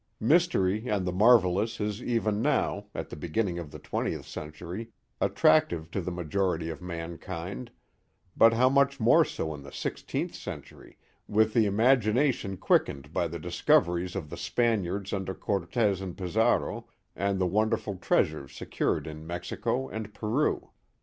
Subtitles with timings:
[0.19, 4.89] Mystery and the marvellous is even now, at the be ginning of the twentieth century,
[5.19, 7.69] attractive to the majority of mankind,
[8.35, 13.37] but how much more so in the sixteenth century, with the imagination quickened by the
[13.37, 19.27] discoveries of the Spaniards under Cortez and Pizarro and the wonderful treas ures secured in
[19.27, 20.71] Mexico and Peru.